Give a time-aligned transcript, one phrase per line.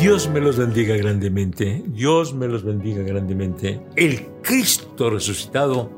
[0.00, 1.82] Dios me los bendiga grandemente.
[1.88, 3.82] Dios me los bendiga grandemente.
[3.96, 5.90] El Cristo resucitado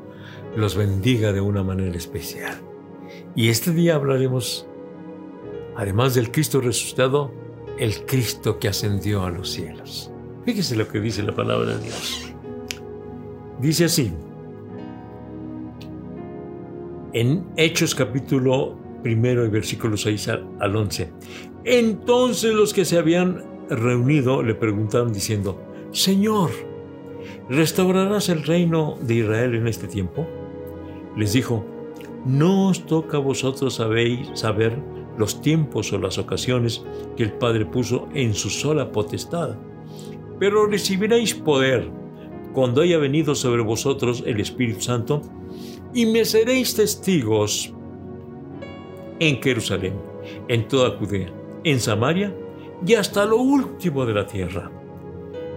[0.57, 2.61] los bendiga de una manera especial.
[3.33, 4.67] Y este día hablaremos,
[5.77, 7.31] además del Cristo resucitado,
[7.79, 10.11] el Cristo que ascendió a los cielos.
[10.43, 12.33] Fíjese lo que dice la palabra de Dios.
[13.61, 14.11] Dice así,
[17.13, 21.09] en Hechos capítulo primero y versículo 6 al 11.
[21.63, 25.59] Entonces los que se habían reunido le preguntaron diciendo,
[25.91, 26.49] Señor,
[27.49, 30.27] ¿restaurarás el reino de Israel en este tiempo?
[31.15, 31.63] Les dijo,
[32.25, 34.79] no os toca a vosotros saber
[35.17, 36.83] los tiempos o las ocasiones
[37.15, 39.57] que el Padre puso en su sola potestad,
[40.39, 41.89] pero recibiréis poder
[42.53, 45.21] cuando haya venido sobre vosotros el Espíritu Santo,
[45.93, 47.73] y me seréis testigos
[49.19, 49.93] en Jerusalén,
[50.47, 51.31] en toda Judea,
[51.63, 52.35] en Samaria
[52.85, 54.71] y hasta lo último de la tierra.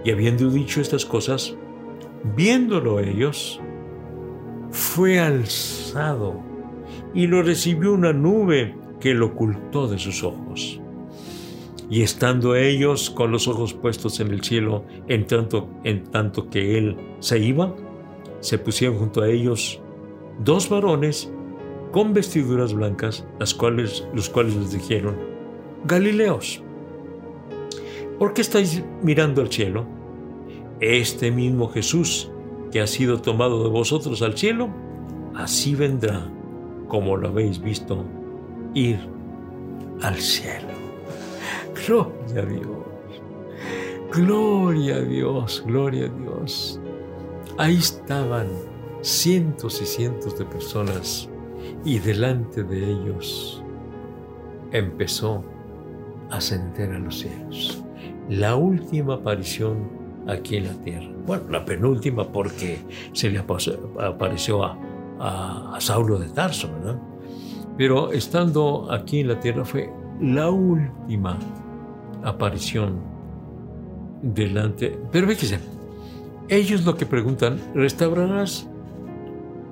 [0.03, 1.55] Y habiendo dicho estas cosas,
[2.35, 3.59] viéndolo ellos,
[4.71, 6.41] fue alzado
[7.13, 10.79] y lo recibió una nube que lo ocultó de sus ojos.
[11.89, 16.77] Y estando ellos con los ojos puestos en el cielo, en tanto, en tanto que
[16.77, 17.73] él se iba,
[18.41, 19.81] se pusieron junto a ellos
[20.43, 21.31] dos varones
[21.91, 25.15] con vestiduras blancas, las cuales, los cuales les dijeron,
[25.85, 26.61] Galileos,
[28.17, 29.85] ¿por qué estáis mirando al cielo?
[30.79, 32.31] Este mismo Jesús
[32.71, 34.69] que ha sido tomado de vosotros al cielo,
[35.35, 36.29] así vendrá
[36.87, 38.03] como lo habéis visto
[38.73, 38.99] ir
[40.01, 40.67] al cielo.
[41.87, 42.87] Gloria a Dios.
[44.13, 46.79] Gloria a Dios, gloria a Dios.
[47.57, 48.47] Ahí estaban
[49.01, 51.29] cientos y cientos de personas
[51.83, 53.63] y delante de ellos
[54.71, 55.43] empezó
[56.31, 57.83] ascender a los cielos.
[58.29, 59.89] La última aparición
[60.27, 61.07] aquí en la tierra.
[61.25, 62.79] Bueno, la penúltima porque
[63.13, 64.77] se le apareció a,
[65.19, 66.99] a, Saulo de Tarso, ¿verdad?
[67.77, 69.89] Pero estando aquí en la tierra fue
[70.21, 71.37] la última
[72.23, 72.99] aparición
[74.21, 74.97] delante.
[75.11, 75.59] Pero fíjese,
[76.49, 78.67] ellos lo que preguntan, ¿restaurarás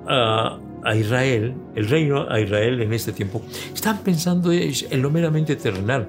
[0.06, 3.42] a, a Israel, el reino a Israel en este tiempo,
[3.74, 6.06] están pensando en lo meramente terrenal,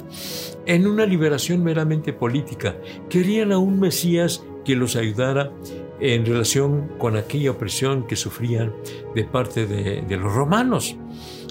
[0.66, 2.76] en una liberación meramente política.
[3.10, 5.52] Querían a un Mesías que los ayudara
[6.00, 8.74] en relación con aquella opresión que sufrían
[9.16, 10.96] de parte de, de los romanos.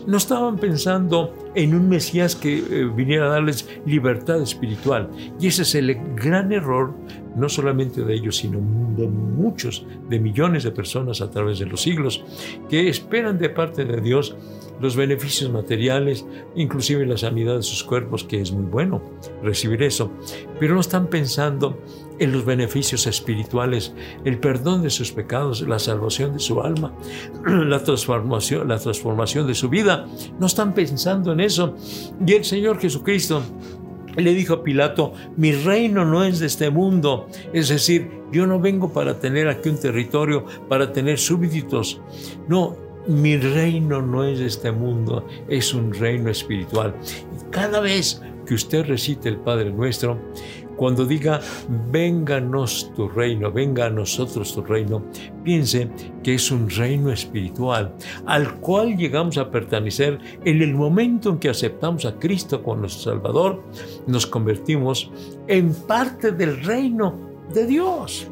[0.07, 5.11] No estaban pensando en un Mesías que eh, viniera a darles libertad espiritual.
[5.41, 6.95] Y ese es el gran error,
[7.35, 8.59] no solamente de ellos, sino
[8.97, 12.25] de muchos, de millones de personas a través de los siglos,
[12.69, 14.37] que esperan de parte de Dios
[14.81, 19.03] los beneficios materiales, inclusive la sanidad de sus cuerpos, que es muy bueno
[19.43, 20.11] recibir eso,
[20.59, 21.79] pero no están pensando
[22.19, 23.95] en los beneficios espirituales,
[24.25, 26.93] el perdón de sus pecados, la salvación de su alma,
[27.47, 30.07] la transformación, la transformación de su vida.
[30.39, 31.75] No están pensando en eso.
[32.27, 33.43] Y el Señor Jesucristo
[34.17, 38.59] le dijo a Pilato, mi reino no es de este mundo, es decir, yo no
[38.59, 42.01] vengo para tener aquí un territorio, para tener súbditos.
[42.49, 42.77] No,
[43.09, 46.95] mi reino no es este mundo, es un reino espiritual.
[47.35, 50.19] Y cada vez que usted recite el Padre Nuestro,
[50.77, 51.41] cuando diga,
[51.91, 55.03] vénganos tu reino, venga a nosotros tu reino,
[55.43, 55.89] piense
[56.23, 57.95] que es un reino espiritual
[58.27, 63.13] al cual llegamos a pertenecer en el momento en que aceptamos a Cristo como nuestro
[63.13, 63.63] Salvador,
[64.07, 65.11] nos convertimos
[65.49, 67.15] en parte del reino
[67.53, 68.29] de Dios.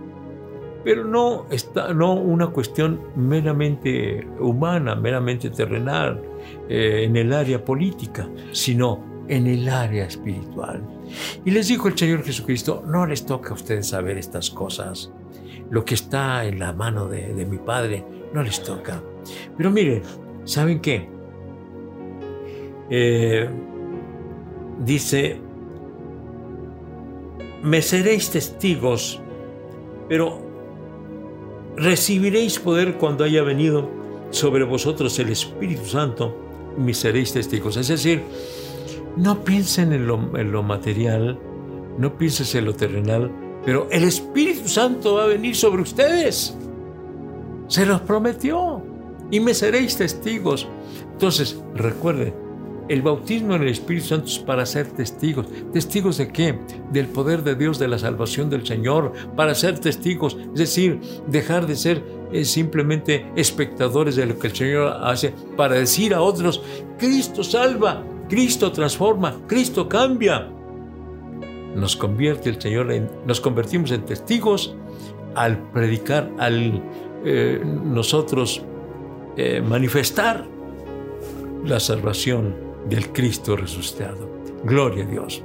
[0.85, 6.23] Pero no, está, no una cuestión meramente humana, meramente terrenal,
[6.69, 10.83] eh, en el área política, sino en el área espiritual.
[11.45, 15.11] Y les dijo el Señor Jesucristo, no les toca a ustedes saber estas cosas.
[15.71, 19.03] Lo que está en la mano de, mi Padre no les toca.
[19.57, 20.03] Pero miren,
[20.45, 21.09] ¿saben qué?
[22.91, 23.49] Eh,
[24.85, 25.41] dice,
[27.63, 29.23] me seréis testigos,
[30.09, 30.44] pero
[31.77, 33.91] recibiréis poder cuando haya venido
[34.31, 36.37] sobre vosotros el Espíritu Santo,
[36.77, 37.77] y me seréis testigos.
[37.77, 38.23] Es decir,
[39.17, 41.39] no piensen en lo, material,
[41.99, 43.31] no piensen en lo terrenal,
[43.65, 46.57] pero el Espíritu Santo va a venir sobre ustedes.
[47.69, 48.83] Se los prometió
[49.31, 50.69] y me seréis testigos.
[51.13, 52.35] Entonces, recuerden,
[52.89, 55.47] el bautismo en el Espíritu Santo es para ser testigos.
[55.73, 56.59] ¿Testigos de qué?
[56.93, 60.37] Del poder de Dios, de la salvación del Señor, para ser testigos.
[60.53, 65.77] Es decir, dejar de ser eh, simplemente espectadores de lo que el Señor hace, para
[65.77, 66.63] decir a otros,
[66.99, 70.51] Cristo salva, Cristo transforma, Cristo cambia.
[71.75, 74.77] nos convierte el Señor en, nos convertimos en testigos
[75.35, 76.83] al predicar, al
[77.25, 78.63] eh, nosotros
[79.37, 80.47] eh, manifestar
[81.65, 84.29] la salvación del Cristo resucitado.
[84.65, 85.43] Gloria a Dios.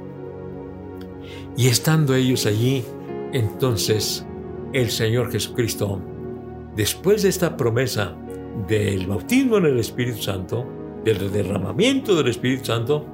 [1.56, 2.84] Y estando ellos allí,
[3.32, 4.26] entonces
[4.72, 6.00] el Señor Jesucristo,
[6.76, 8.16] después de esta promesa
[8.68, 10.66] del bautismo en el Espíritu Santo,
[11.04, 13.06] del derramamiento del Espíritu Santo,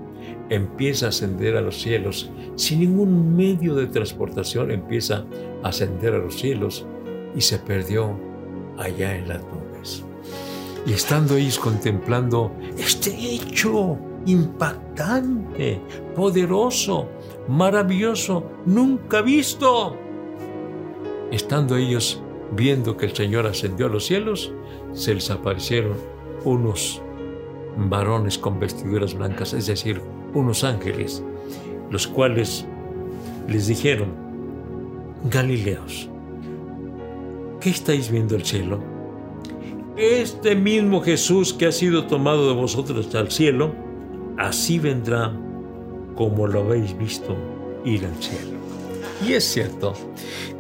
[0.49, 2.31] empieza a ascender a los cielos.
[2.57, 5.25] Sin ningún medio de transportación empieza
[5.63, 6.87] a ascender a los cielos
[7.35, 8.19] y se perdió
[8.79, 10.05] allá en las nubes.
[10.87, 15.81] Y estando ellos contemplando este hecho impactante,
[16.15, 17.09] poderoso,
[17.49, 19.97] maravilloso, nunca visto,
[21.31, 22.21] estando ellos
[22.53, 24.53] viendo que el Señor ascendió a los cielos,
[24.93, 25.95] se les aparecieron
[26.45, 27.01] unos
[27.77, 30.01] varones con vestiduras blancas, es decir,
[30.35, 31.23] unos ángeles,
[31.91, 32.67] los cuales
[33.49, 34.09] les dijeron,
[35.25, 36.09] Galileos,
[37.61, 38.81] ¿qué estáis viendo el cielo?
[39.97, 43.86] Este mismo Jesús que ha sido tomado de vosotros al cielo,
[44.39, 45.33] así vendrá
[46.15, 47.37] como lo habéis visto
[47.85, 48.57] ir al cielo.
[49.27, 49.95] Y es cierto,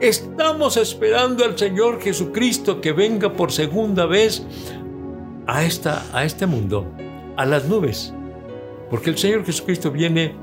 [0.00, 4.44] estamos esperando al Señor Jesucristo que venga por segunda vez
[5.46, 6.87] a, esta, a este mundo,
[7.37, 8.14] a las nubes,
[8.90, 10.34] porque el Señor Jesucristo viene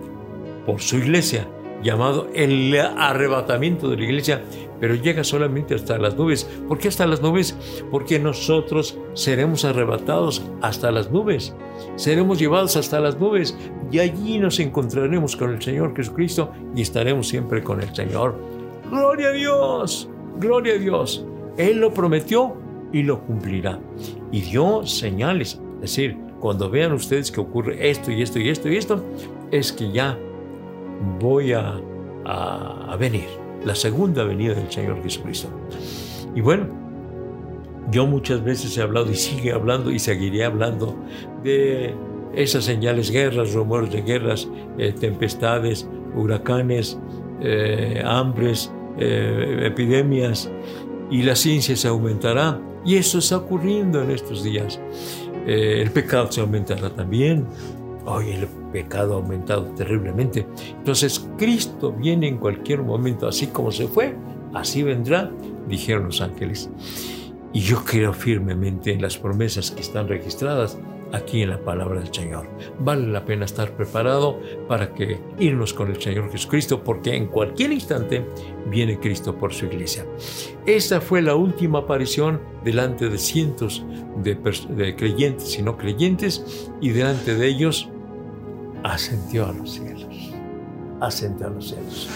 [0.65, 1.47] por su iglesia,
[1.81, 4.43] llamado el arrebatamiento de la iglesia,
[4.83, 6.43] pero llega solamente hasta las nubes.
[6.67, 7.55] ¿Por qué hasta las nubes?
[7.89, 11.55] Porque nosotros seremos arrebatados hasta las nubes,
[11.95, 13.57] seremos llevados hasta las nubes
[13.93, 18.37] y allí nos encontraremos con el Señor Jesucristo y estaremos siempre con el Señor.
[18.91, 21.25] Gloria a Dios, gloria a Dios.
[21.55, 22.53] Él lo prometió
[22.91, 23.79] y lo cumplirá.
[24.33, 28.67] Y dio señales, es decir, cuando vean ustedes que ocurre esto y esto y esto
[28.67, 29.01] y esto,
[29.49, 30.19] es que ya
[31.21, 31.79] voy a,
[32.25, 33.27] a, venir,
[33.65, 35.49] la segunda venida del Señor Jesucristo.
[36.35, 36.67] Y bueno,
[37.91, 40.95] yo muchas veces he hablado y sigue hablando y seguiré hablando
[41.43, 41.93] de
[42.35, 46.97] esas señales, guerras, rumores de guerras, eh, tempestades, huracanes,
[47.41, 50.49] eh, hambres, eh, epidemias,
[51.11, 52.59] y la ciencia se aumentará.
[52.85, 54.79] Y eso está ocurriendo en estos días.
[55.45, 57.45] El pecado se aumentará también.
[58.05, 60.45] Hoy el pecado ha aumentado terriblemente.
[60.77, 64.15] Entonces Cristo viene en cualquier momento, así como se fue,
[64.53, 65.31] así vendrá,
[65.69, 66.69] dijeron los ángeles.
[67.53, 70.77] Y yo creo firmemente en las promesas que están registradas
[71.13, 72.49] aquí en la palabra del Señor.
[72.79, 77.71] Vale la pena estar preparado para que irnos con el Señor Jesucristo, porque en cualquier
[77.71, 78.25] instante
[78.69, 80.05] viene Cristo por su iglesia.
[80.65, 83.85] Esa fue la última aparición delante de cientos
[84.23, 87.89] de, creyentes y no creyentes, y delante de ellos
[88.83, 90.33] ascendió a los cielos.
[90.99, 92.09] Ascendió a los cielos.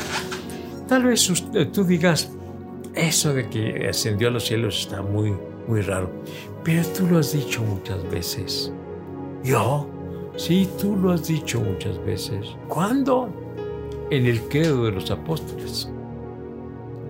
[0.87, 1.27] Tal vez
[1.73, 2.29] tú digas,
[2.93, 5.33] eso de que ascendió a los cielos está muy,
[5.67, 6.09] muy raro.
[6.63, 8.71] Pero tú lo has dicho muchas veces.
[9.43, 9.89] ¿Yo?
[10.35, 12.55] Sí, tú lo has dicho muchas veces.
[12.67, 13.29] ¿Cuándo?
[14.11, 15.89] En el credo de los apóstoles.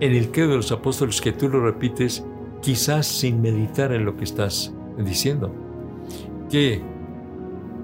[0.00, 2.24] En el credo de los apóstoles que tú lo repites
[2.62, 5.52] quizás sin meditar en lo que estás diciendo.
[6.50, 6.82] Que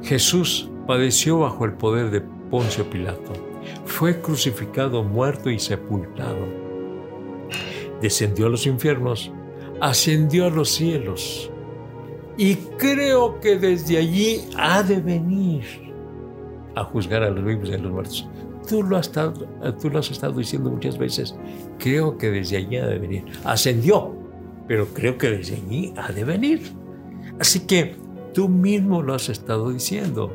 [0.03, 3.33] Jesús padeció bajo el poder de Poncio Pilato.
[3.85, 6.47] Fue crucificado, muerto y sepultado.
[8.01, 9.33] Descendió a los infiernos,
[9.81, 11.51] ascendió a los cielos
[12.37, 15.65] y creo que desde allí ha de venir
[16.75, 18.29] a juzgar a los vivos y a los muertos.
[18.69, 19.47] Tú lo, has estado,
[19.81, 21.37] tú lo has estado diciendo muchas veces.
[21.79, 23.25] Creo que desde allí ha de venir.
[23.45, 24.15] Ascendió,
[24.67, 26.63] pero creo que desde allí ha de venir.
[27.39, 27.95] Así que
[28.33, 30.33] tú mismo lo has estado diciendo.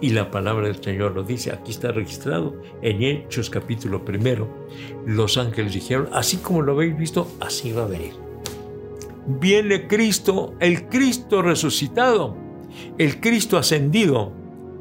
[0.00, 4.48] Y la palabra del Señor lo dice, aquí está registrado en Hechos capítulo primero.
[5.06, 8.30] Los ángeles dijeron, así como lo habéis visto, así va a venir
[9.38, 12.36] viene Cristo, el Cristo resucitado,
[12.98, 14.32] el Cristo ascendido,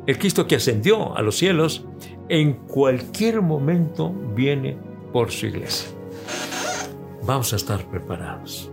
[0.07, 1.85] el Cristo que ascendió a los cielos,
[2.29, 4.77] en cualquier momento viene
[5.11, 5.89] por su iglesia.
[7.23, 8.71] Vamos a estar preparados.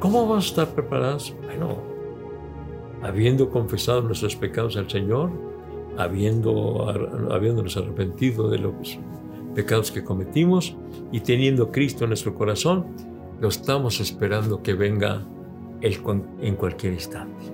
[0.00, 1.34] ¿Cómo vamos a estar preparados?
[1.44, 1.91] Bueno,
[3.02, 5.30] habiendo confesado nuestros pecados al Señor,
[5.98, 6.88] habiendo,
[7.30, 8.98] habiéndonos arrepentido de los
[9.54, 10.76] pecados que cometimos
[11.10, 12.86] y teniendo Cristo en nuestro corazón,
[13.40, 15.26] lo estamos esperando que venga
[15.80, 15.98] Él
[16.40, 17.44] en cualquier instante.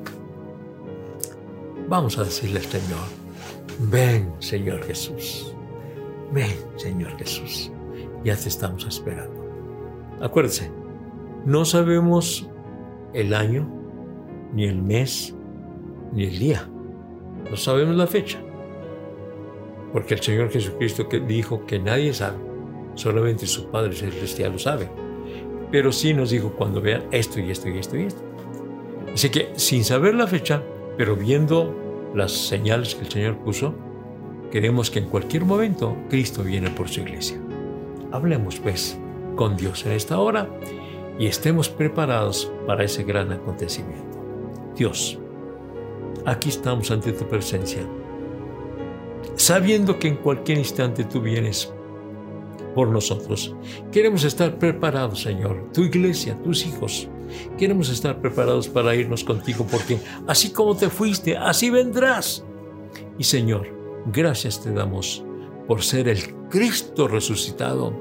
[1.88, 3.06] Vamos a decirle al Señor,
[3.90, 5.54] ven Señor Jesús,
[6.32, 7.72] ven Señor Jesús,
[8.22, 9.48] ya te estamos esperando.
[10.20, 10.70] Acuérdese,
[11.46, 12.46] no sabemos
[13.14, 13.66] el año,
[14.52, 15.34] ni el mes,
[16.12, 16.68] ni el día,
[17.50, 18.38] no sabemos la fecha,
[19.92, 22.36] Porque el Señor Jesucristo dijo que nadie sabe,
[22.94, 24.88] solamente su Padre Celestial lo sabe.
[25.70, 28.22] Pero sí nos dijo cuando vean esto y esto y esto y esto.
[29.14, 30.62] Así que sin saber la fecha,
[30.98, 31.74] pero viendo
[32.14, 33.74] las señales que el Señor puso,
[34.50, 37.38] queremos que en cualquier momento Cristo viene por su iglesia.
[38.12, 38.98] Hablemos pues
[39.36, 40.48] con Dios en esta hora
[41.18, 44.18] y estemos preparados para ese gran acontecimiento.
[44.76, 45.18] Dios,
[46.28, 47.82] aquí estamos ante tu presencia,
[49.36, 51.72] sabiendo que en cualquier instante tú vienes
[52.74, 53.54] por nosotros.
[53.90, 57.08] Queremos estar preparados, Señor, tu iglesia, tus hijos.
[57.56, 62.44] Queremos estar preparados para irnos contigo porque así como te fuiste, así vendrás.
[63.18, 63.68] Y Señor,
[64.06, 65.24] gracias te damos
[65.66, 67.92] por ser el Cristo resucitado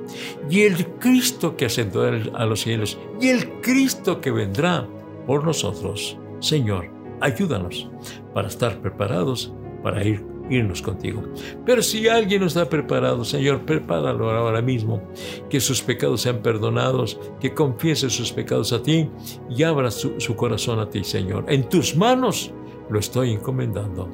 [0.49, 4.87] y el Cristo que ascendió a los cielos y el Cristo que vendrá
[5.25, 6.17] por nosotros.
[6.39, 7.89] Señor, ayúdanos
[8.33, 11.23] para estar preparados para ir, irnos contigo.
[11.65, 15.01] Pero si alguien no está preparado, Señor, prepáralo ahora mismo,
[15.49, 19.09] que sus pecados sean perdonados, que confiese sus pecados a ti
[19.49, 21.45] y abra su, su corazón a ti, Señor.
[21.47, 22.53] En tus manos
[22.89, 24.09] lo estoy encomendando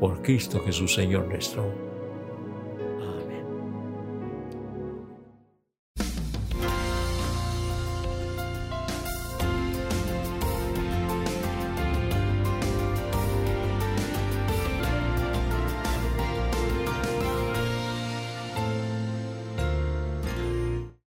[0.00, 1.93] por Cristo Jesús, Señor nuestro.